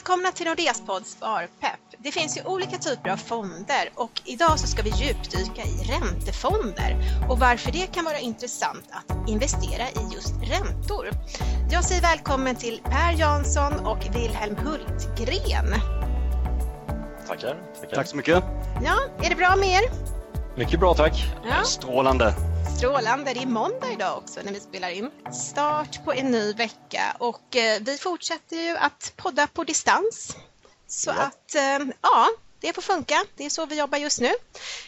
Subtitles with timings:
[0.00, 1.80] Välkomna till Nordeas podd Sparpepp.
[1.98, 6.96] Det finns ju olika typer av fonder och idag så ska vi djupdyka i räntefonder
[7.28, 11.10] och varför det kan vara intressant att investera i just räntor.
[11.70, 15.74] Jag säger välkommen till Per Jansson och Wilhelm Hultgren.
[17.28, 17.94] Tackar, tackar.
[17.94, 18.44] Tack så mycket.
[18.84, 19.90] Ja, är det bra med er?
[20.56, 21.24] Mycket bra tack.
[21.44, 21.64] Ja.
[21.64, 22.34] Strålande.
[22.80, 23.34] Strålande.
[23.34, 25.10] Det är måndag idag också när vi spelar in.
[25.32, 30.36] Start på en ny vecka och eh, vi fortsätter ju att podda på distans.
[30.86, 31.22] Så ja.
[31.22, 32.26] att, eh, ja,
[32.60, 33.24] det får funka.
[33.36, 34.28] Det är så vi jobbar just nu.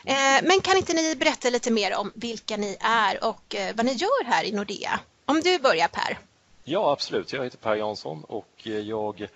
[0.04, 3.92] Eh, men kan inte ni berätta lite mer om vilka ni är och vad ni
[3.92, 5.00] gör här i Nordea?
[5.24, 6.18] Om du börjar Per.
[6.64, 7.32] Ja, absolut.
[7.32, 9.28] Jag heter Per Jansson och jag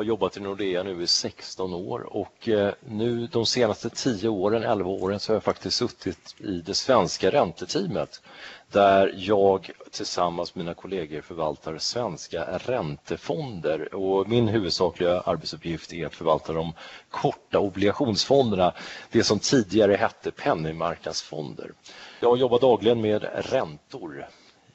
[0.00, 4.62] har jobbat i Nordea nu i 16 år och eh, nu de senaste 10 åren,
[4.62, 8.22] 11 åren så har jag faktiskt suttit i det svenska ränteteamet
[8.68, 16.14] där jag tillsammans med mina kollegor förvaltar svenska räntefonder och min huvudsakliga arbetsuppgift är att
[16.14, 16.72] förvalta de
[17.10, 18.74] korta obligationsfonderna,
[19.10, 21.72] det som tidigare hette penningmarknadsfonder.
[22.20, 24.26] Jag jobbar dagligen med räntor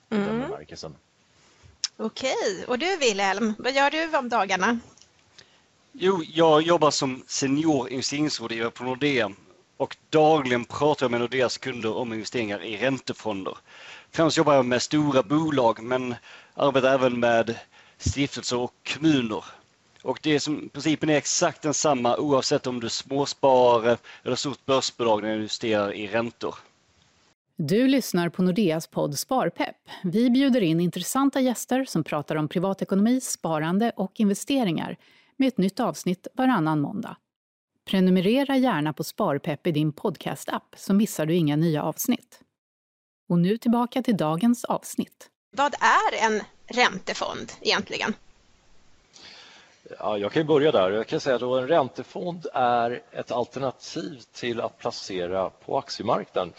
[0.09, 0.28] i mm.
[0.28, 0.95] den bemärkelsen.
[1.97, 4.80] Okej, och du Wilhelm, vad gör du om dagarna?
[5.97, 9.31] Jo, jag jobbar som senior investeringsrådgivare på Nordea
[9.77, 13.57] och dagligen pratar jag med Nordeas kunder om investeringar i räntefonder.
[14.11, 16.16] Främst jobbar jag med stora bolag men
[16.53, 17.59] arbetar även med
[17.97, 19.45] stiftelser och kommuner.
[20.01, 25.21] Och det som, principen är exakt densamma oavsett om du är småsparare eller stort börsbolag
[25.21, 26.55] när du investerar i räntor.
[27.57, 29.77] Du lyssnar på Nordeas podd Sparpepp.
[30.03, 34.97] Vi bjuder in intressanta gäster som pratar om privatekonomi, sparande och investeringar
[35.38, 37.17] med ett nytt avsnitt varannan måndag.
[37.86, 42.39] Prenumerera gärna på Sparpepp i din podcastapp så missar du inga nya avsnitt.
[43.30, 45.30] Och nu tillbaka till dagens avsnitt.
[45.58, 48.13] Vad är en räntefond egentligen?
[50.00, 50.91] Ja, jag kan börja där.
[50.91, 56.53] Jag kan säga att en räntefond är ett alternativ till att placera på aktiemarknaden.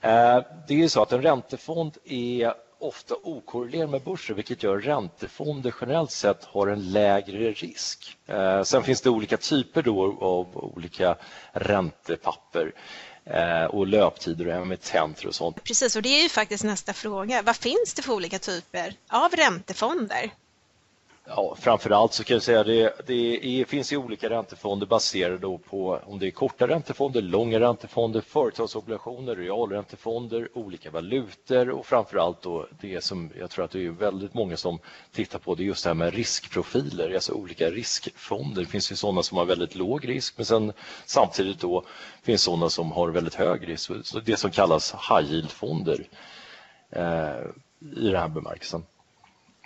[0.00, 5.74] Eh, det är så att en räntefond är ofta okorrelerad med börsen vilket gör räntefonder
[5.80, 8.16] generellt sett har en lägre risk.
[8.26, 11.16] Eh, sen finns det olika typer då av olika
[11.52, 12.72] räntepapper
[13.24, 15.64] eh, och löptider och emittenter och sånt.
[15.64, 17.42] Precis, och det är ju faktiskt nästa fråga.
[17.42, 20.30] Vad finns det för olika typer av räntefonder?
[21.28, 25.58] Ja, framförallt så kan jag säga det, det är, finns ju olika räntefonder baserade då
[25.58, 32.66] på om det är korta räntefonder, långa räntefonder, företagsobligationer, realräntefonder, olika valutor och framförallt då
[32.80, 34.78] det som jag tror att det är väldigt många som
[35.12, 38.60] tittar på det är just det här med riskprofiler, alltså olika riskfonder.
[38.60, 40.72] Det finns ju sådana som har väldigt låg risk men sen
[41.06, 41.84] samtidigt då
[42.22, 43.90] finns sådana som har väldigt hög risk,
[44.24, 46.08] det som kallas high yield-fonder
[46.90, 47.46] eh,
[47.96, 48.82] i den här bemärkelsen.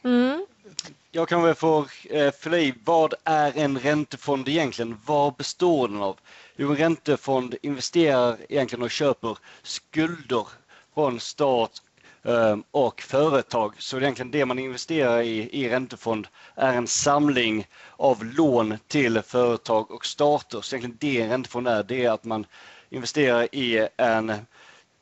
[0.04, 0.39] Mm.
[1.12, 4.96] Jag kan väl få eh, fylla i, vad är en räntefond egentligen?
[5.06, 6.18] Vad består den av?
[6.56, 10.46] Jo, en räntefond investerar egentligen och köper skulder
[10.94, 11.82] från stat
[12.22, 13.74] eh, och företag.
[13.78, 17.66] Så egentligen det man investerar i, i räntefond är en samling
[17.96, 20.60] av lån till företag och stater.
[20.60, 22.46] Så egentligen det en räntefond är, det är att man
[22.90, 24.32] investerar i en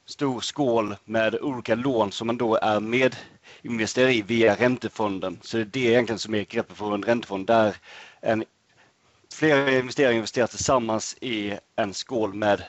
[0.07, 3.17] stor skål med olika lån som man då är med
[3.63, 5.39] investerar i via räntefonden.
[5.43, 7.77] Så det är det egentligen som är greppet för en räntefond där
[8.21, 8.45] en,
[9.35, 12.63] flera investerare investerar tillsammans i en skål med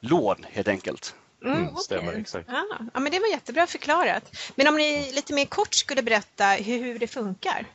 [0.00, 1.14] lån helt enkelt.
[1.44, 2.48] Mm, mm, stämmer, exakt.
[2.94, 4.36] Ja, men det var jättebra förklarat.
[4.54, 7.66] Men om ni lite mer kort skulle berätta hur, hur det funkar?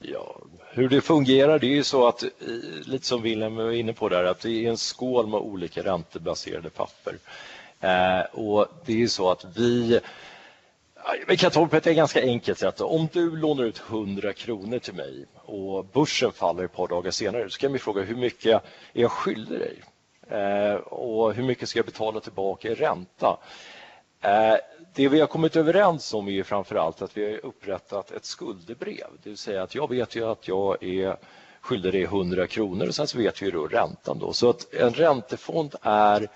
[0.00, 0.36] Ja,
[0.70, 2.24] hur det fungerar, det är ju så att,
[2.84, 6.70] lite som Wilhelm var inne på där, att det är en skål med olika räntebaserade
[6.70, 7.18] papper.
[7.80, 10.00] Eh, och det är så att vi
[11.26, 12.80] vi kan ta det på ett ganska enkelt sätt.
[12.80, 17.50] Om du lånar ut 100 kronor till mig och börsen faller ett par dagar senare
[17.50, 19.82] så kan vi fråga hur mycket är jag skyldig dig?
[20.30, 23.38] Eh, och hur mycket ska jag betala tillbaka i ränta?
[24.20, 24.54] Eh,
[24.94, 29.06] det vi har kommit överens om är framför allt att vi har upprättat ett skuldebrev.
[29.22, 31.16] Det vill säga att jag vet ju att jag är
[31.60, 34.18] skyldig dig 100 kronor och sen så vet vi då räntan.
[34.18, 34.32] Då.
[34.32, 36.28] Så att en räntefond är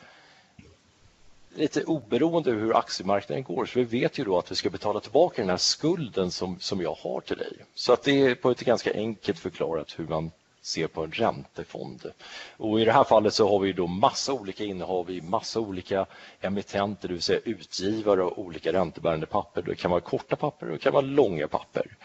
[1.55, 3.67] lite oberoende av hur aktiemarknaden går.
[3.67, 6.81] Så vi vet ju då att vi ska betala tillbaka den här skulden som, som
[6.81, 7.53] jag har till dig.
[7.75, 10.31] Så att det är på ett ganska enkelt förklarat hur man
[10.63, 12.13] ser på en räntefond.
[12.57, 16.07] Och I det här fallet så har vi då massa olika innehav i massa olika
[16.41, 19.63] emittenter, det vill säga utgivare av olika räntebärande papper.
[19.63, 21.97] Det kan vara korta papper och det kan vara långa papper.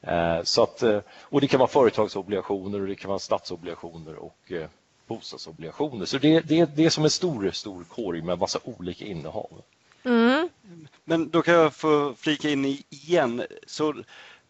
[0.00, 4.52] Eh, så att, eh, och det kan vara företagsobligationer och det kan vara statsobligationer och
[4.52, 4.68] eh,
[5.08, 6.06] bostadsobligationer.
[6.06, 9.62] Så det, det, det är som en stor, stor korg med massa olika innehav.
[10.04, 10.48] Mm.
[11.04, 13.42] Men då kan jag få flika in igen.
[13.66, 13.94] Så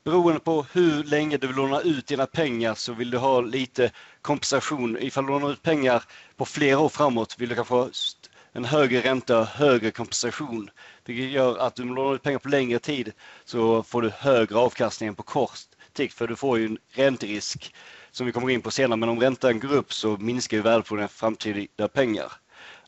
[0.04, 3.90] beroende på hur länge du vill låna ut dina pengar så vill du ha lite
[4.22, 4.98] kompensation.
[5.00, 6.04] Ifall du lånar ut pengar
[6.36, 7.90] på flera år framåt vill du kanske ha
[8.52, 10.70] en högre ränta och högre kompensation.
[11.04, 13.12] Vilket gör att du lånar ut pengar på längre tid
[13.44, 15.58] så får du högre avkastning på kort
[15.98, 17.74] sikt för du får ju en ränterisk
[18.18, 18.96] som vi kommer in på senare.
[18.96, 22.32] Men om räntan går upp så minskar ju värdet på dina framtida pengar.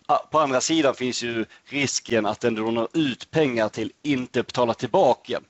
[0.06, 4.42] Ah, på andra sidan finns ju risken att den du lånar ut pengar till inte
[4.42, 5.40] betalar tillbaka.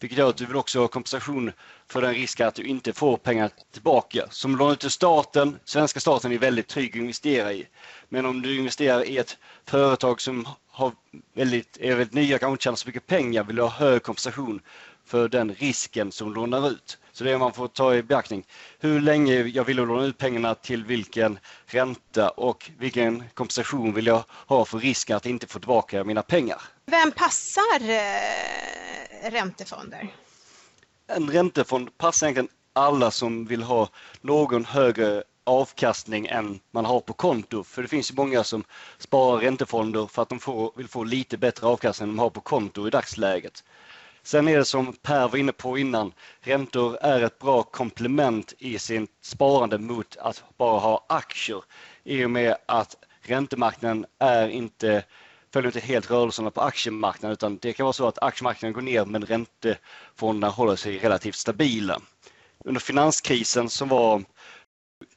[0.00, 1.52] Vilket gör att du vill också ha kompensation
[1.88, 4.26] för den risken att du inte får pengar tillbaka.
[4.30, 7.66] Som lånar ut till staten, svenska staten är väldigt trygg att investera i.
[8.08, 10.92] Men om du investerar i ett företag som har
[11.34, 14.60] väldigt, är väldigt nya, kanske inte tjänar så mycket pengar, vill du ha hög kompensation
[15.04, 16.98] för den risken som lånar ut.
[17.20, 18.46] Så det är man får ta i beaktning.
[18.78, 24.24] Hur länge jag vill låna ut pengarna till vilken ränta och vilken kompensation vill jag
[24.46, 26.62] ha för risken att inte få tillbaka mina pengar.
[26.86, 30.14] Vem passar eh, räntefonder?
[31.06, 33.88] En räntefond passar egentligen alla som vill ha
[34.20, 37.64] någon högre avkastning än man har på konto.
[37.64, 38.64] För det finns ju många som
[38.98, 42.40] sparar räntefonder för att de får, vill få lite bättre avkastning än de har på
[42.40, 43.64] konto i dagsläget.
[44.22, 48.78] Sen är det som Per var inne på innan, räntor är ett bra komplement i
[48.78, 51.62] sitt sparande mot att bara ha aktier
[52.04, 55.04] i och med att räntemarknaden är inte,
[55.52, 59.04] följer inte helt rörelserna på aktiemarknaden utan det kan vara så att aktiemarknaden går ner
[59.04, 62.00] men räntefonderna håller sig relativt stabila.
[62.64, 64.22] Under finanskrisen som var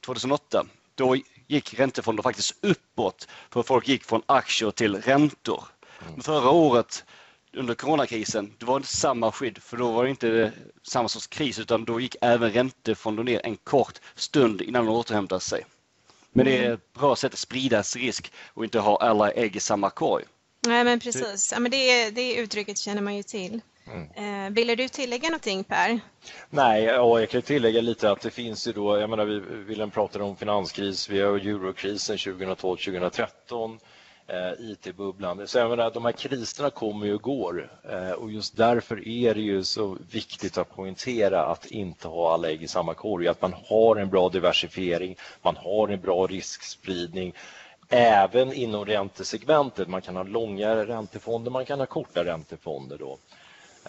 [0.06, 1.16] 2008, då
[1.46, 5.64] gick räntefonder faktiskt uppåt för folk gick från aktier till räntor.
[6.14, 7.04] Men förra året
[7.56, 10.52] under coronakrisen, det var inte samma skydd för då var det inte
[10.82, 15.40] samma sorts kris utan då gick även räntefonder ner en kort stund innan de återhämtade
[15.40, 15.64] sig.
[16.32, 19.60] Men det är ett bra sätt att sprida risk och inte ha alla ägg i
[19.60, 20.24] samma korg.
[20.66, 23.60] Nej men precis, ja, men det, det uttrycket känner man ju till.
[23.86, 24.46] Mm.
[24.46, 26.00] Eh, ville du tillägga någonting Per?
[26.50, 29.90] Nej, ja, jag kan tillägga lite att det finns ju då, jag menar vi, Willem
[29.90, 33.78] pratade om finanskris, vi har eurokrisen 2012-2013 eh,
[34.26, 35.46] Eh, IT-bubblan.
[35.46, 39.34] Så jag menar, de här kriserna kommer ju och går eh, och just därför är
[39.34, 43.42] det ju så viktigt att poängtera att inte ha alla ägg i samma korg, att
[43.42, 47.34] man har en bra diversifiering, man har en bra riskspridning
[47.88, 49.88] även inom räntesegmentet.
[49.88, 52.98] Man kan ha långa räntefonder, man kan ha korta räntefonder.
[52.98, 53.18] Då.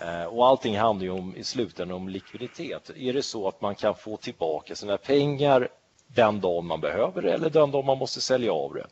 [0.02, 2.92] Eh, och allting handlar ju om, i slutändan om likviditet.
[2.96, 5.68] Är det så att man kan få tillbaka sina pengar
[6.08, 8.86] den dag man behöver det eller den dag man måste sälja av det?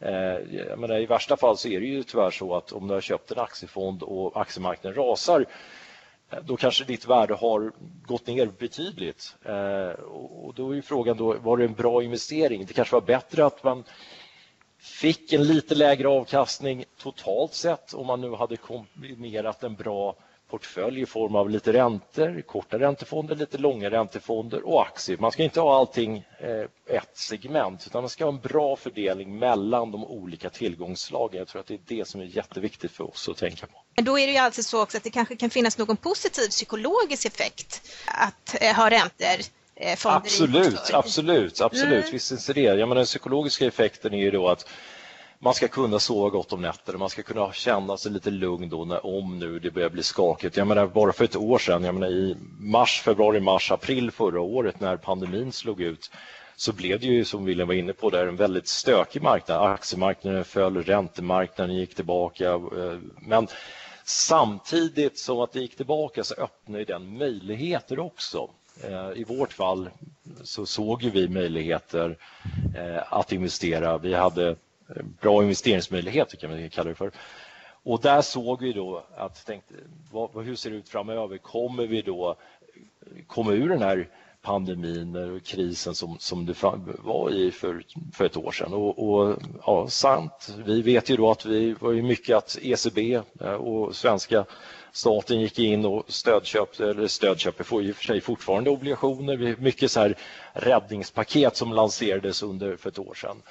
[0.00, 2.94] Eh, jag menar, I värsta fall så är det ju tyvärr så att om du
[2.94, 5.46] har köpt en aktiefond och aktiemarknaden rasar
[6.30, 7.72] eh, då kanske ditt värde har
[8.06, 9.36] gått ner betydligt.
[9.44, 12.64] Eh, och då är ju frågan då, var det en bra investering?
[12.66, 13.84] Det kanske var bättre att man
[14.78, 20.16] fick en lite lägre avkastning totalt sett om man nu hade kombinerat en bra
[20.50, 25.18] portfölj i form av lite räntor, korta räntefonder, lite långa räntefonder och aktier.
[25.18, 29.38] Man ska inte ha allting eh, ett segment utan man ska ha en bra fördelning
[29.38, 31.38] mellan de olika tillgångsslagen.
[31.38, 34.02] Jag tror att det är det som är jätteviktigt för oss att tänka på.
[34.02, 37.26] Då är det ju alltid så också att det kanske kan finnas någon positiv psykologisk
[37.26, 39.44] effekt att eh, ha räntor
[39.74, 42.04] eh, Absolut, absolut, absolut.
[42.04, 42.12] Mm.
[42.12, 42.60] Visst är det.
[42.60, 44.68] Jag menar, den psykologiska effekten är ju då att
[45.42, 48.68] man ska kunna sova gott om nätter och man ska kunna känna sig lite lugn
[48.68, 50.56] då när, om nu det börjar bli skakigt.
[50.56, 54.40] Jag menar, bara för ett år sedan, jag menar, i mars, februari, mars, april förra
[54.40, 56.10] året när pandemin slog ut
[56.56, 59.62] så blev det ju som William var inne på där en väldigt stökig marknad.
[59.62, 62.50] Aktiemarknaden föll, räntemarknaden gick tillbaka.
[62.50, 63.48] Eh, men
[64.04, 68.50] samtidigt som att det gick tillbaka så öppnade den möjligheter också.
[68.84, 69.90] Eh, I vårt fall
[70.42, 72.18] så såg vi möjligheter
[72.76, 73.98] eh, att investera.
[73.98, 74.56] Vi hade
[74.96, 77.10] Eh, bra investeringsmöjligheter kan man kalla det för.
[77.82, 79.74] Och där såg vi då att tänkte,
[80.10, 81.38] vad, hur ser det ut framöver?
[81.38, 82.36] Kommer vi då
[83.26, 84.08] komma ur den här
[84.42, 86.62] pandemin och krisen som, som det
[86.98, 87.82] var i för,
[88.12, 88.72] för ett år sedan.
[88.72, 90.54] Och, och, ja, sant.
[90.64, 94.44] Vi vet ju då att vi var ju mycket att ECB eh, och svenska
[94.92, 99.56] staten gick in och stödköpte, eller stödköper får i och för sig fortfarande obligationer.
[99.58, 100.14] Mycket så här
[100.52, 103.42] räddningspaket som lanserades under för ett år sedan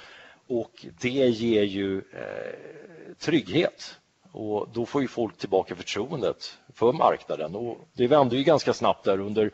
[0.50, 3.96] och det ger ju eh, trygghet.
[4.32, 7.54] Och då får ju folk tillbaka förtroendet för marknaden.
[7.54, 9.50] Och det vände ju ganska snabbt där under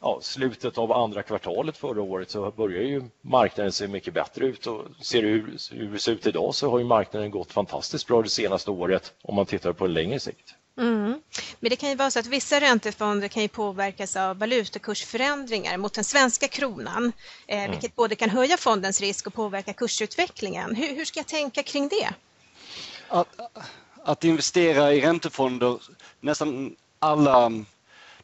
[0.00, 4.66] ja, slutet av andra kvartalet förra året så börjar ju marknaden se mycket bättre ut.
[4.66, 8.06] Och ser du hur, hur det ser ut idag så har ju marknaden gått fantastiskt
[8.06, 10.54] bra det senaste året om man tittar på en längre sikt.
[10.78, 11.20] Mm.
[11.60, 15.94] Men det kan ju vara så att vissa räntefonder kan ju påverkas av valutakursförändringar mot
[15.94, 17.12] den svenska kronan,
[17.46, 17.70] eh, mm.
[17.70, 20.74] vilket både kan höja fondens risk och påverka kursutvecklingen.
[20.74, 22.08] Hur, hur ska jag tänka kring det?
[23.08, 23.28] Att,
[24.04, 25.78] att, investera i räntefonder,
[26.20, 27.52] nästan alla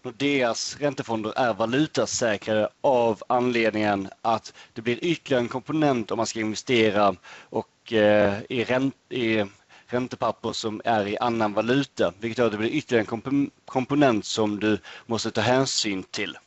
[0.03, 6.41] Nordeas räntefonder är valutasäkrade av anledningen att det blir ytterligare en komponent om man ska
[6.41, 7.17] investera
[7.51, 9.45] och eh, i, ränt, i
[9.93, 14.61] räntepapper som är i annan valuta, vilket gör att det blir ytterligare en komponent som
[14.61, 16.39] du måste ta hänsyn till.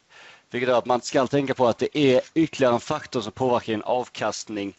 [0.51, 3.73] Vilket gör att man ska tänka på att det är ytterligare en faktor som påverkar
[3.73, 4.73] din avkastning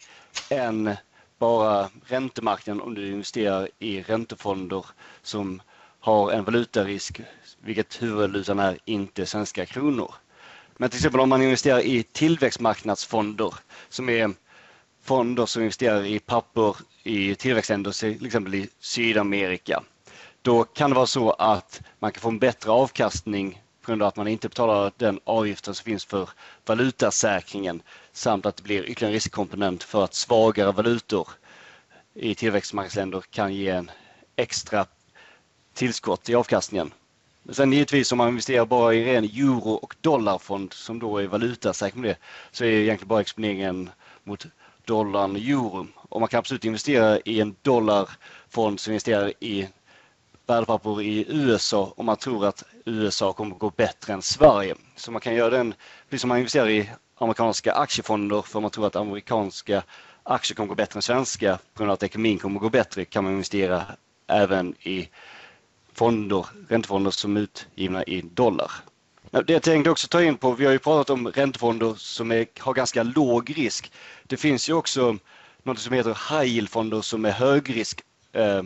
[0.49, 0.95] än
[1.39, 4.85] bara räntemarknaden om du investerar i räntefonder
[5.21, 5.61] som
[5.99, 7.21] har en valutarisk,
[7.61, 10.13] vilket huvudvalutan är, inte svenska kronor.
[10.77, 13.53] Men till exempel om man investerar i tillväxtmarknadsfonder
[13.89, 14.33] som är
[15.07, 19.83] fonder som investerar i papper i tillväxtländer, till exempel i Sydamerika.
[20.41, 24.07] Då kan det vara så att man kan få en bättre avkastning på grund av
[24.07, 26.29] att man inte betalar den avgiften som finns för
[26.65, 31.27] valutasäkringen samt att det blir ytterligare en riskkomponent för att svagare valutor
[32.13, 33.91] i tillväxtmarknadsländer kan ge en
[34.35, 34.85] extra
[35.73, 36.93] tillskott i avkastningen.
[37.51, 41.97] Sen givetvis om man investerar bara i ren euro och dollarfond som då är valutasäker
[41.97, 42.17] med det
[42.51, 43.89] så är egentligen bara exponeringen
[44.23, 44.45] mot
[44.87, 45.87] dollarn euro.
[45.95, 49.67] Och man kan absolut investera i en dollarfond som investerar i
[50.47, 54.75] värdepapper i USA om man tror att USA kommer att gå bättre än Sverige.
[54.95, 55.73] Så man kan göra den,
[56.09, 59.83] precis som man investerar i amerikanska aktiefonder för man tror att amerikanska
[60.23, 62.69] aktier kommer att gå bättre än svenska på grund av att ekonomin kommer att gå
[62.69, 63.85] bättre kan man investera
[64.27, 65.09] även i
[65.93, 68.71] fonder, räntefonder som är utgivna i dollar.
[69.31, 72.47] Det jag tänkte också ta in på, vi har ju pratat om räntefonder som är,
[72.59, 73.91] har ganska låg risk.
[74.23, 75.17] Det finns ju också
[75.63, 78.01] något som heter high yield-fonder som är högrisk
[78.33, 78.63] eh,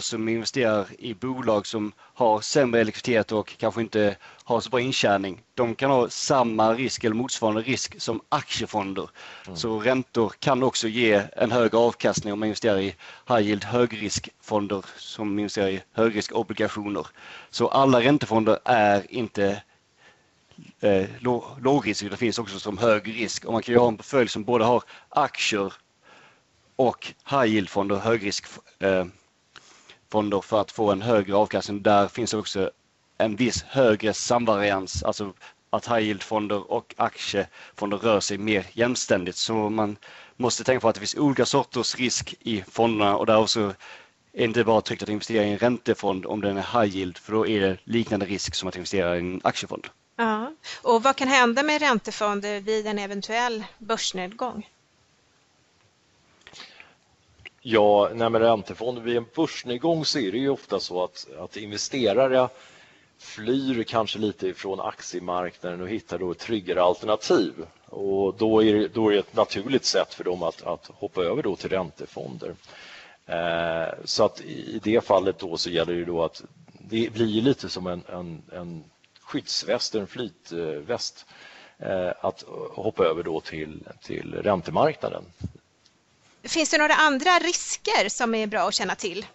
[0.00, 5.42] som investerar i bolag som har sämre likviditet och kanske inte har så bra intjäning.
[5.54, 9.10] De kan ha samma risk eller motsvarande risk som aktiefonder.
[9.46, 9.56] Mm.
[9.56, 12.94] Så räntor kan också ge en högre avkastning om man investerar i
[13.28, 17.06] high yield högriskfonder som investerar i högriskobligationer.
[17.50, 19.62] Så alla räntefonder är inte
[20.80, 21.06] eh,
[21.58, 23.44] lågrisk, det finns också som hög risk.
[23.44, 25.72] Och man kan ju ha en portfölj som både har aktier
[26.76, 29.12] och high yield-fonder, högriskfonder
[30.36, 31.82] eh, för att få en högre avkastning.
[31.82, 32.70] Där finns också
[33.18, 35.32] en viss högre samvarians, alltså
[35.70, 39.36] att high yield-fonder och aktiefonder rör sig mer jämständigt.
[39.36, 39.96] Så man
[40.36, 43.74] måste tänka på att det finns olika sorters risk i fonderna och där också
[44.32, 47.18] är det inte bara tryggt att investera i en räntefond om den är high yield
[47.18, 49.86] för då är det liknande risk som att investera i en aktiefond.
[50.16, 54.68] Ja, och vad kan hända med räntefonder vid en eventuell börsnedgång?
[57.60, 61.56] Ja, nej men räntefonder vid en börsnedgång så är det ju ofta så att, att
[61.56, 62.48] investerare
[63.18, 67.52] flyr kanske lite ifrån aktiemarknaden och hittar då ett tryggare alternativ.
[67.86, 71.22] Och då är, det, då är det ett naturligt sätt för dem att, att hoppa
[71.22, 72.54] över då till räntefonder.
[73.26, 76.42] Eh, så att i det fallet då så gäller det då att
[76.80, 78.84] det blir lite som en, en, en
[79.26, 81.26] skyddsväst, en flytväst
[81.78, 85.24] eh, att hoppa över då till, till räntemarknaden.
[86.42, 89.26] Finns det några andra risker som är bra att känna till?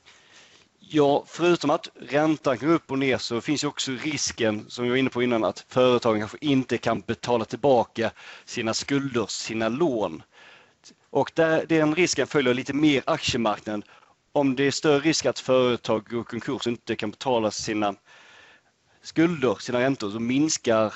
[0.79, 4.89] Ja, förutom att räntan går upp och ner så finns ju också risken, som vi
[4.89, 8.11] var inne på innan, att företagen kanske inte kan betala tillbaka
[8.45, 10.23] sina skulder, sina lån.
[11.09, 13.83] Och där, den risken följer lite mer aktiemarknaden.
[14.31, 17.95] Om det är större risk att företag går konkurs och inte kan betala sina
[19.03, 20.93] skulder, sina räntor, så minskar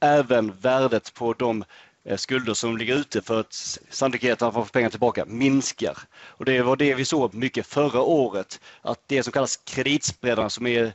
[0.00, 1.64] även värdet på de
[2.04, 5.98] eh, skulder som ligger ute för att sannolikheten att få pengar tillbaka minskar.
[6.12, 10.66] Och det var det vi såg mycket förra året, att det som kallas kreditspreadarna som
[10.66, 10.92] är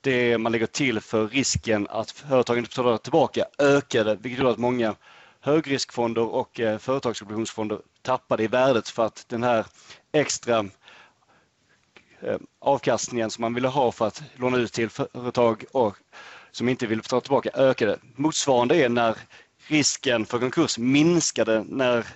[0.00, 4.58] det man lägger till för risken att företagen inte betalar tillbaka ökade, vilket gjorde att
[4.58, 4.94] många
[5.40, 9.66] högriskfonder och eh, företagsobligationsfonder tappade i värdet för att den här
[10.12, 10.64] extra
[12.22, 15.96] Eh, avkastningen som man ville ha för att låna ut till företag och
[16.50, 17.98] som inte vill betala tillbaka ökade.
[18.16, 19.16] Motsvarande är när
[19.66, 22.06] risken för konkurs minskade när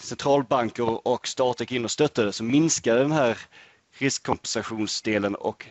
[0.00, 3.38] centralbanker och stater gick in och stöttade så minskade den här
[3.98, 5.66] riskkompensationsdelen och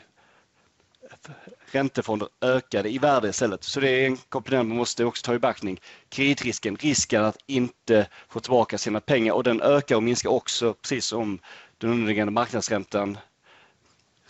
[1.65, 3.63] räntefonder ökade i värde istället.
[3.63, 5.79] Så det är en komponent man måste också ta i beaktning.
[6.09, 11.05] Kreditrisken, risken att inte få tillbaka sina pengar och den ökar och minskar också precis
[11.05, 11.39] som
[11.77, 13.17] den underliggande marknadsräntan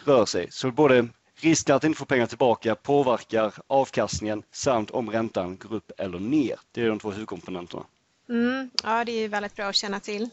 [0.06, 0.48] rör sig.
[0.52, 1.08] Så både
[1.42, 6.60] Risken att inte få pengar tillbaka påverkar avkastningen samt om räntan går upp eller ner.
[6.72, 7.84] Det är de två huvudkomponenterna.
[8.30, 10.30] Mm, ja, det är väldigt bra att känna till.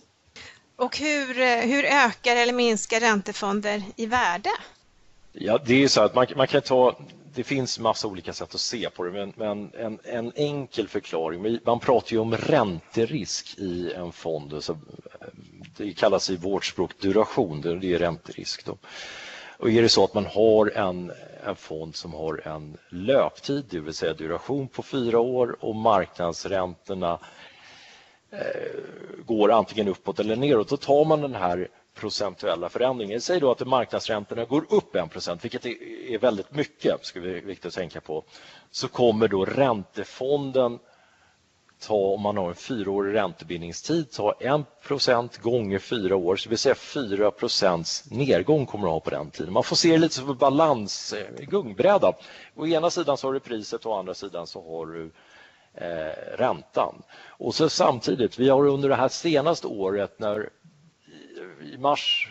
[0.77, 4.51] Och hur, eh, hur ökar eller minskar räntefonder i värde?
[5.33, 6.97] Ja, det är så att man, man kan ta
[7.35, 11.59] det finns massa olika sätt att se på det, men, men en, en, enkel förklaring.
[11.65, 14.65] Man pratar ju om ränterisk i en fond.
[14.65, 14.79] Så
[15.77, 18.65] det kallas i vårt språk duration, det är ränterisk.
[18.67, 18.77] Då.
[19.59, 21.13] Och är det så att man har en,
[21.45, 27.19] en fond som har en löptid, det vill säga duration på fyra år och marknadsräntorna
[28.31, 28.39] eh,
[29.27, 30.69] går antingen uppåt eller neråt.
[30.69, 33.21] Då tar man den här procentuella förändringen.
[33.21, 37.73] Säg då att marknadsräntorna går upp 1% vilket är väldigt mycket, ska vi viktigt att
[37.73, 38.25] tänka på.
[38.71, 40.79] Så kommer då räntefonden
[41.81, 46.59] ta, om man har en fyraårig räntebindningstid, ta 1% gånger fyra år, så det vill
[46.59, 47.33] säga 4
[48.11, 49.53] nedgång kommer du ha på den tiden.
[49.53, 52.13] Man får se det lite som en balans, eh, gungbräda.
[52.57, 55.11] Å ena sidan så har du priset och å andra sidan så har du
[55.75, 57.03] eh, räntan.
[57.29, 60.51] Och så samtidigt, vi har under det här senaste året när
[61.75, 62.29] i mars,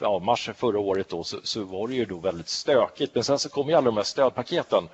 [0.00, 3.38] ja, mars förra året då, så, så, var det ju då väldigt stökigt men sen
[3.38, 4.88] så kom ju alla de här stödpaketen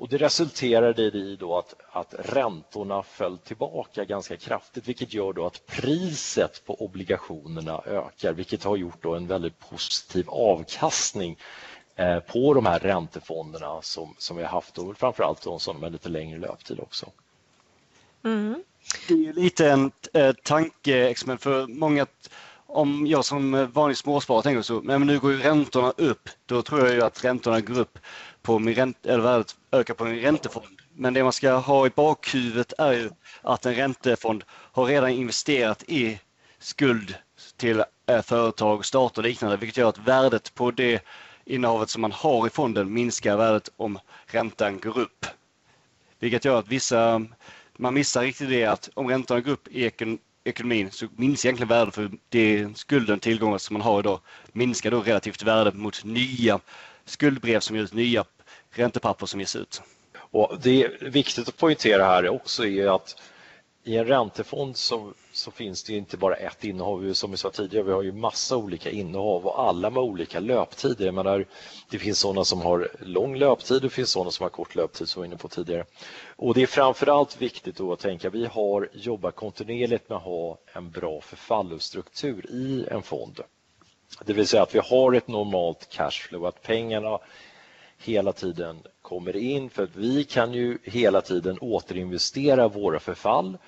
[0.00, 5.46] och det resulterade i då att, att räntorna föll tillbaka ganska kraftigt vilket gör då
[5.46, 11.38] att priset på obligationerna ökar vilket har gjort då en väldigt positiv avkastning
[11.96, 15.90] eh, på de här räntefonderna som, som vi har haft och framförallt de som har
[15.90, 17.06] lite längre löptid också.
[18.24, 18.64] Mm.
[19.08, 22.06] Det är ju lite en eh, tankeexperiment för många
[22.72, 26.62] om jag som eh, vanlig småsparare tänker så, men nu går ju räntorna upp, då
[26.62, 27.98] tror jag ju att räntorna går upp
[28.42, 30.80] på min ränta, eller värdet ökar på min räntefond.
[30.94, 33.10] Men det man ska ha i bakhuvudet är ju
[33.42, 36.18] att en räntefond har redan investerat i
[36.58, 37.14] skuld
[37.56, 41.04] till eh, företag, stat och liknande, vilket gör att värdet på det
[41.44, 45.26] innehavet som man har i fonden minskar värdet om räntan går upp.
[46.18, 47.26] Vilket gör att vissa,
[47.76, 49.86] man missar riktigt det att om räntorna går upp i
[50.44, 54.20] ekonomin så minskar egentligen värdet för det skulden, tillgångar som man har idag,
[54.52, 56.60] minskar då relativt värde mot nya
[57.04, 58.24] skuldbrev som ges, nya
[58.70, 59.82] räntepapper som ges ut.
[60.16, 63.22] Och det är viktigt att poängtera här också är att
[63.84, 67.12] i en räntefond så, så, finns det inte bara ett innehav.
[67.12, 71.04] Som vi sa tidigare, vi har ju massa olika innehav och alla med olika löptider.
[71.04, 71.46] Jag menar,
[71.90, 75.08] det finns sådana som har lång löptid och det finns sådana som har kort löptid
[75.08, 75.84] som vi var inne på tidigare.
[76.36, 80.58] Och det är framförallt viktigt då att tänka, vi har jobbat kontinuerligt med att ha
[80.72, 83.40] en bra förfallostruktur i en fond.
[84.24, 87.18] Det vill säga att vi har ett normalt cashflow, att pengarna
[87.98, 93.58] hela tiden kommer in för att vi kan ju hela tiden återinvestera våra förfall.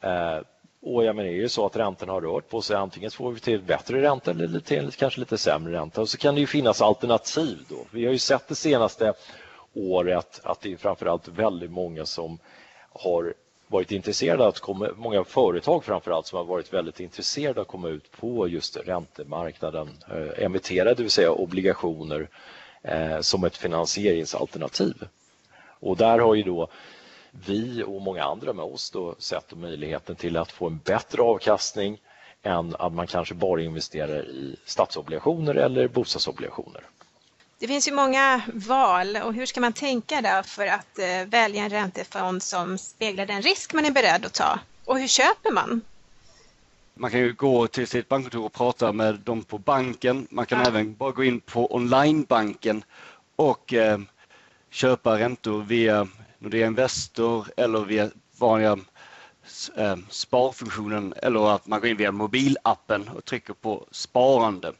[0.00, 0.38] Eh,
[0.84, 3.40] och jag menar, är det så att räntorna har rört på sig, antingen får vi
[3.40, 6.00] till bättre ränta eller till kanske lite sämre ränta.
[6.00, 7.76] Och så kan det ju finnas alternativ då.
[7.90, 9.14] Vi har ju sett det senaste
[9.74, 12.38] året att det är framförallt väldigt många som
[12.92, 13.34] har
[13.66, 17.88] varit intresserade att komma, många företag framförallt som har varit väldigt intresserade av att komma
[17.88, 22.28] ut på just räntemarknaden, eh, emittera det vill säga obligationer
[22.82, 24.94] eh, som ett finansieringsalternativ.
[25.80, 26.68] Och där har ju då
[27.46, 31.98] vi och många andra med oss då sett möjligheten till att få en bättre avkastning
[32.42, 36.82] än att man kanske bara investerar i statsobligationer eller bostadsobligationer.
[37.58, 41.62] Det finns ju många val och hur ska man tänka då för att eh, välja
[41.62, 44.58] en räntefond som speglar den risk man är beredd att ta?
[44.84, 45.80] Och hur köper man?
[46.94, 50.26] Man kan ju gå till sitt bankkontor och prata med dem på banken.
[50.30, 50.66] Man kan ja.
[50.66, 52.84] även bara gå in på onlinebanken
[53.36, 53.98] och eh,
[54.70, 56.08] köpa räntor via
[56.42, 58.78] Nordea Investor eller via vanliga
[59.76, 64.72] eh, sparfunktionen eller att man går in via mobilappen och trycker på sparande.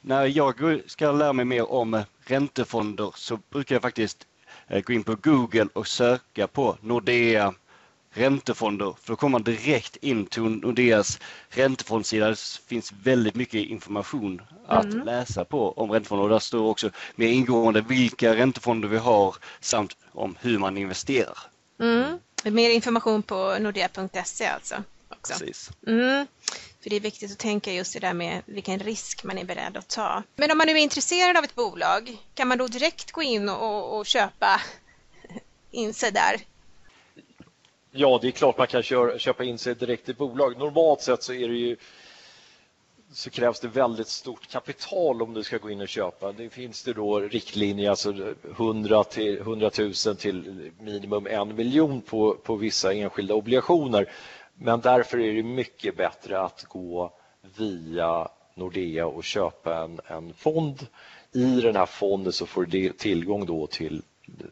[0.00, 4.26] När jag ska lära mig mer om eh, räntefonder så brukar jag faktiskt
[4.68, 7.54] eh, gå in på Google och söka på Nordea
[8.14, 8.94] räntefonder.
[9.02, 12.28] För då kommer man direkt in till Nordeas räntefondsida.
[12.28, 15.06] Det finns väldigt mycket information att mm.
[15.06, 16.24] läsa på om räntefonder.
[16.24, 21.38] Och där står också mer ingående vilka räntefonder vi har samt om hur man investerar.
[21.80, 22.18] Mm.
[22.44, 24.74] Mer information på nordea.se alltså?
[25.08, 25.32] Också.
[25.32, 25.70] Precis.
[25.86, 26.26] Mm.
[26.82, 29.76] För det är viktigt att tänka just det där med vilken risk man är beredd
[29.76, 30.22] att ta.
[30.36, 33.48] Men om man nu är intresserad av ett bolag, kan man då direkt gå in
[33.48, 34.60] och, och köpa
[35.70, 36.40] in sig där?
[37.96, 38.82] Ja, det är klart man kan
[39.18, 40.58] köpa in sig direkt i bolag.
[40.58, 41.76] Normalt sett så är det ju
[43.12, 46.32] så krävs det väldigt stort kapital om du ska gå in och köpa.
[46.32, 52.34] Det finns det då riktlinjer, alltså 100, till, 100 000 till minimum en miljon på,
[52.34, 54.10] på vissa enskilda obligationer.
[54.54, 57.12] Men därför är det mycket bättre att gå
[57.56, 60.86] via Nordea och köpa en, en fond.
[61.32, 64.02] I den här fonden så får du tillgång då till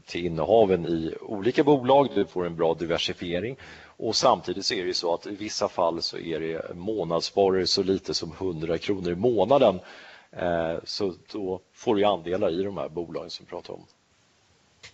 [0.06, 2.08] till innehaven i olika bolag.
[2.14, 3.56] Du får en bra diversifiering
[3.96, 7.82] och samtidigt så är det så att i vissa fall så är det månadssparare så
[7.82, 9.80] lite som 100 kronor i månaden.
[10.32, 13.87] Eh, så då får du andelar i de här bolagen som vi pratar om.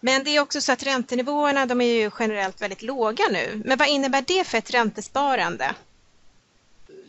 [0.01, 3.63] Men det är också så att räntenivåerna de är ju generellt väldigt låga nu.
[3.65, 5.75] Men vad innebär det för ett räntesparande?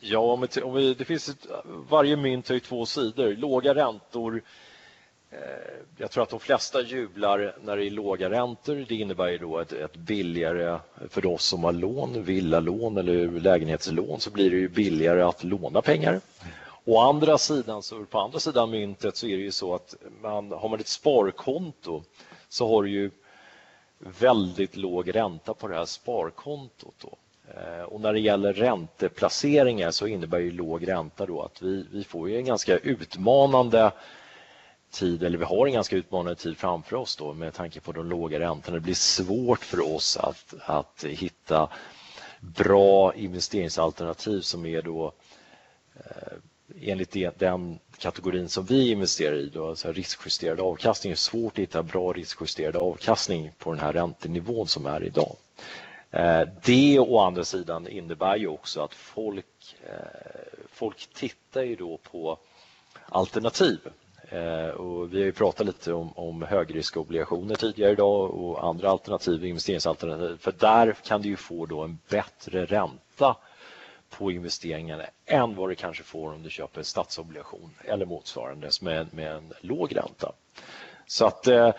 [0.01, 1.45] Ja, om vi, om vi, det finns ett,
[1.89, 3.35] varje mynt har ju två sidor.
[3.35, 4.41] Låga räntor
[5.31, 5.39] Eh,
[5.97, 8.85] jag tror att de flesta jublar när det är låga räntor.
[8.89, 14.19] Det innebär ju då ett, ett billigare, för oss som har lån, villalån eller lägenhetslån,
[14.19, 16.21] så blir det ju billigare att låna pengar.
[16.85, 20.51] Å andra sidan, så på andra sidan myntet så är det ju så att man,
[20.51, 22.03] har man ett sparkonto
[22.49, 23.11] så har du ju
[23.99, 26.95] väldigt låg ränta på det här sparkontot.
[27.01, 27.17] Då.
[27.53, 32.03] Eh, och när det gäller ränteplaceringar så innebär ju låg ränta då att vi, vi
[32.03, 33.91] får ju en ganska utmanande
[34.91, 38.09] tid, eller vi har en ganska utmanande tid framför oss då med tanke på de
[38.09, 38.75] låga räntorna.
[38.77, 41.69] Det blir svårt för oss att, att hitta
[42.39, 45.13] bra investeringsalternativ som är då
[45.95, 46.37] eh,
[46.81, 51.83] enligt den kategorin som vi investerar i, då, alltså riskjusterad avkastning, är svårt att hitta
[51.83, 55.35] bra riskjusterad avkastning på den här räntenivån som är idag.
[56.11, 61.97] Eh, det å andra sidan innebär ju också att folk, eh, folk tittar ju då
[61.97, 62.37] på
[63.09, 63.79] alternativ.
[64.31, 69.45] Eh, och vi har ju pratat lite om, om högriskobligationer tidigare idag och andra alternativ,
[69.45, 70.37] investeringsalternativ.
[70.37, 73.35] För där kan du ju få då en bättre ränta
[74.09, 79.13] på investeringarna än vad du kanske får om du köper en statsobligation eller motsvarande med,
[79.13, 80.31] med en låg ränta.
[81.07, 81.71] Så att eh,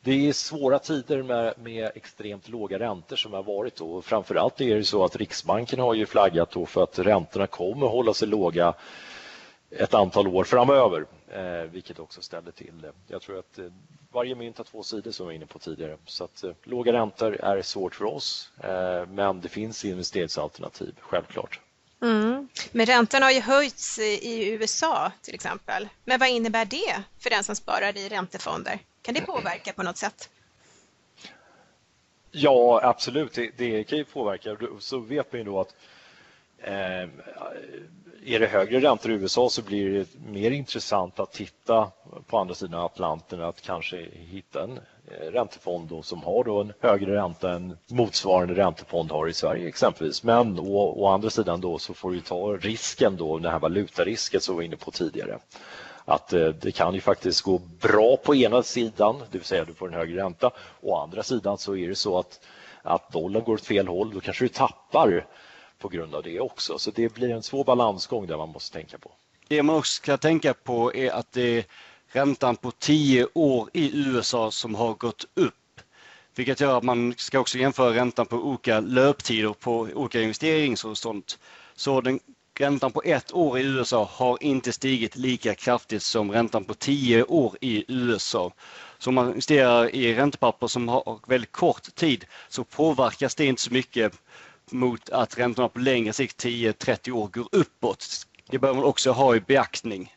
[0.00, 3.76] det är svåra tider med, med, extremt låga räntor som har varit.
[3.76, 4.02] Då.
[4.02, 8.28] Framförallt är det så att Riksbanken har ju flaggat för att räntorna kommer hålla sig
[8.28, 8.74] låga
[9.70, 12.92] ett antal år framöver, eh, vilket också ställer till det.
[13.06, 13.66] Jag tror att eh,
[14.12, 15.96] varje mynt har två sidor som jag var inne på tidigare.
[16.04, 21.60] Så att eh, låga räntor är svårt för oss, eh, men det finns investeringsalternativ, självklart.
[22.02, 22.48] Mm.
[22.72, 25.88] Men räntorna har ju höjts i USA till exempel.
[26.04, 28.78] Men vad innebär det för den som sparar i räntefonder?
[29.02, 30.30] Kan det påverka på något sätt?
[32.30, 33.34] Ja, absolut.
[33.34, 34.56] Det, det kan ju påverka.
[34.78, 35.74] Så vet man ju då att
[36.58, 37.08] eh,
[38.26, 41.90] är det högre räntor i USA så blir det mer intressant att titta
[42.26, 46.72] på andra sidan Atlanten att kanske hitta en eh, räntefond då som har då en
[46.80, 50.22] högre ränta än motsvarande räntefond har i Sverige exempelvis.
[50.22, 54.40] Men å, å andra sidan då så får du ta risken då, den här valutarisken
[54.40, 55.38] som vi var inne på tidigare.
[56.04, 59.74] Att eh, det kan ju faktiskt gå bra på ena sidan, det vill säga du
[59.74, 60.50] får en högre ränta.
[60.80, 62.40] Å andra sidan så är det så att,
[62.82, 65.26] att dollarn går åt fel håll, då kanske du tappar
[65.78, 66.78] på grund av det också.
[66.78, 69.12] Så det blir en svår balansgång där man måste tänka på.
[69.48, 71.64] Det man också ska tänka på är att det är
[72.08, 75.80] räntan på 10 år i USA som har gått upp.
[76.34, 81.38] Vilket gör att man ska också jämföra räntan på olika löptider på olika investeringshorisont.
[81.74, 82.20] Så den,
[82.58, 87.22] räntan på ett år i USA har inte stigit lika kraftigt som räntan på 10
[87.24, 88.52] år i USA.
[88.98, 93.62] Så om man investerar i räntepapper som har väldigt kort tid så påverkas det inte
[93.62, 94.12] så mycket
[94.70, 98.06] mot att räntorna på längre sikt, 10-30 år, går uppåt.
[98.50, 100.14] Det bör man också ha i beaktning.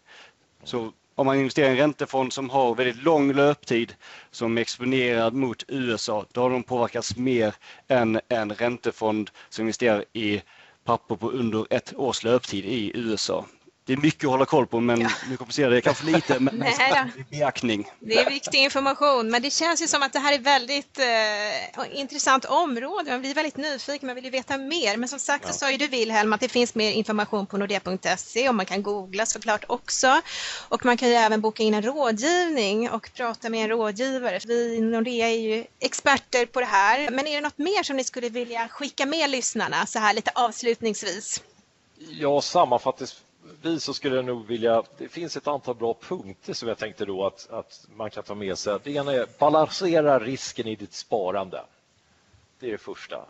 [0.64, 3.96] Så om man investerar i en räntefond som har väldigt lång löptid
[4.32, 7.56] som är exponerad mot USA, då har de påverkats mer
[7.88, 10.42] än en räntefond som investerar i
[10.84, 13.46] papper på under ett års löptid i USA
[13.90, 15.10] det är mycket att hålla koll på men ja.
[15.30, 16.64] nu komplicerar det kanske lite men
[17.32, 17.92] i beaktning.
[18.00, 22.00] Det är viktig information men det känns ju som att det här är väldigt eh,
[22.00, 23.12] intressant område.
[23.12, 24.98] Man blir väldigt nyfiken, man vill ju veta mer.
[24.98, 25.54] Men som sagt ja.
[25.54, 28.84] så sa ju du Wilhelm att det finns mer information på nordea.se och man kan
[28.84, 30.22] googla såklart också.
[30.70, 34.40] Och man kan ju även boka in en rådgivning och prata med en rådgivare.
[34.46, 37.12] Vi i Nordea är ju experter på det här.
[37.12, 40.32] Men är det något mer som ni skulle vilja skicka med lyssnarna så här lite
[40.36, 41.44] avslutningsvis?
[41.98, 43.24] Ja, sammanfattningsvis
[43.60, 44.84] avslutningsvis så skulle jag nog vilja...
[44.98, 48.36] Det finns ett antal bra punkter som jag tänkte då att, att man kan ta
[48.36, 48.80] med sig.
[48.84, 51.62] Det ena är balansera risken i ditt sparande.
[52.60, 53.26] Det är det första.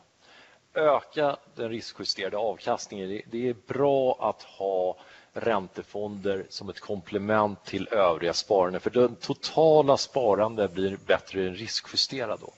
[0.73, 3.09] Öka den riskjusterade avkastningen.
[3.09, 4.97] Det, det är bra att ha
[5.33, 12.39] räntefonder som ett komplement till övriga sparande för den totala sparande blir bättre än riskjusterad.
[12.39, 12.53] Då.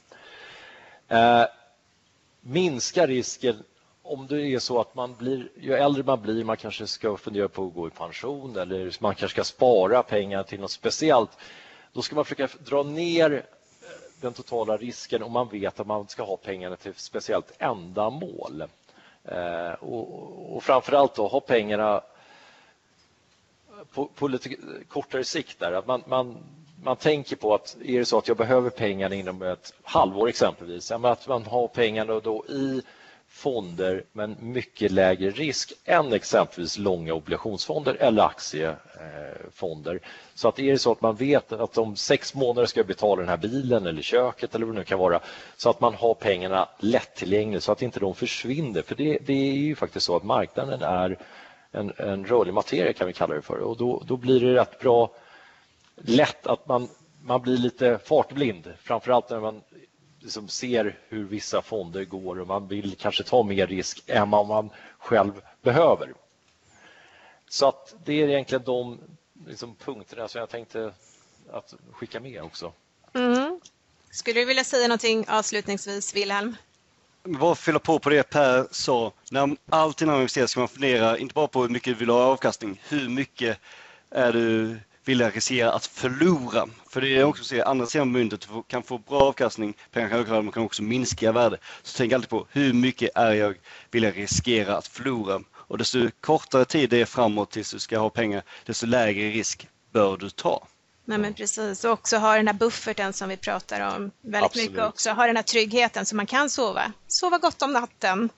[1.16, 1.46] Eh,
[2.42, 3.64] minska risken
[4.12, 7.48] om det är så att man blir, ju äldre man blir, man kanske ska fundera
[7.48, 11.30] på att gå i pension eller man kanske ska spara pengar till något speciellt,
[11.94, 13.42] då ska man försöka dra ner eh,
[14.22, 18.64] den totala risken om man vet att man ska ha pengarna till ett speciellt ändamål.
[19.24, 22.02] Eh, och, och framförallt då ha pengarna
[23.94, 24.50] på, på, lite
[24.88, 25.72] kortare sikt där.
[25.72, 26.38] Att man, man,
[26.84, 30.92] man tänker på att är det så att jag behöver pengarna inom ett halvår exempelvis,
[30.92, 32.82] att man har pengarna då i
[33.32, 40.00] fonder med mycket lägre risk än exempelvis långa obligationsfonder eller aktiefonder.
[40.34, 43.20] Så att är det så att man vet att om sex månader ska jag betala
[43.22, 45.20] den här bilen eller köket eller vad det nu kan vara
[45.58, 48.82] så att man har pengarna lättillgängliga så att inte de försvinner.
[48.82, 51.18] För det, det är ju faktiskt så att marknaden är
[51.72, 54.80] en, en rörlig materia kan vi kalla det för och då, då blir det rätt
[54.80, 55.12] bra
[55.96, 56.90] lätt att man,
[57.24, 59.62] man blir lite fartblind, framförallt när man
[60.22, 64.48] liksom ser hur vissa fonder går och man vill kanske ta mer risk än vad
[64.48, 66.14] man själv behöver.
[67.50, 69.00] Så att det är egentligen de
[69.48, 70.94] liksom, punkterna som jag tänkte
[71.52, 72.74] att skicka med också.
[73.14, 73.60] Mm.
[74.12, 76.56] Skulle du vilja säga någonting avslutningsvis, Wilhelm?
[77.24, 79.12] Bara fylla på på det Per sa.
[79.32, 82.10] När alltid när man investerar ska man fundera inte bara på hur mycket du vill
[82.10, 83.60] ha avkastning, hur mycket
[84.10, 86.68] är du att riskera att förlora?
[86.90, 90.20] För det är också så att andra sidan myntet kan få bra avkastning, pengar kan
[90.20, 91.58] öka men kan också minska värde.
[91.84, 93.56] Så tänk alltid på hur mycket är jag
[94.08, 95.42] att riskera att förlora?
[95.54, 99.68] Och desto kortare tid det är framåt tills du ska ha pengar, desto lägre risk
[99.92, 100.68] bör du ta.
[101.06, 101.84] Nej, men precis.
[101.84, 104.70] Och också ha den här bufferten som vi pratar om väldigt Absolut.
[104.70, 105.10] mycket också.
[105.10, 106.92] Ha den här tryggheten så man kan sova.
[107.08, 108.30] Sova gott om natten.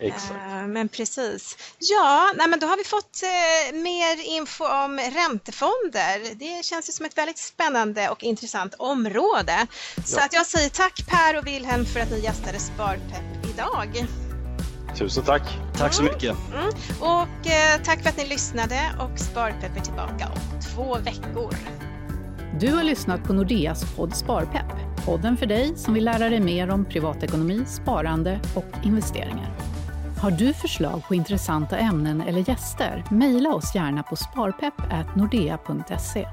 [0.00, 0.32] Exakt.
[0.32, 1.56] Uh, men precis.
[1.78, 6.34] Ja, nej, men då har vi fått uh, mer info om räntefonder.
[6.34, 9.66] Det känns ju som ett väldigt spännande och intressant område.
[10.04, 10.24] Så ja.
[10.24, 14.06] att jag säger tack Per och Wilhelm för att ni gästade Sparpepp idag.
[14.98, 15.42] Tusen tack.
[15.76, 16.36] Tack så mycket.
[16.54, 16.68] Mm.
[17.00, 21.54] Och uh, tack för att ni lyssnade och Sparpepp är tillbaka om två veckor.
[22.60, 25.04] Du har lyssnat på Nordeas podd Sparpepp.
[25.04, 29.69] Podden för dig som vill lära dig mer om privatekonomi, sparande och investeringar.
[30.20, 33.04] Har du förslag på intressanta ämnen eller gäster?
[33.10, 36.26] Mejla oss gärna på sparpepp.nordea.se.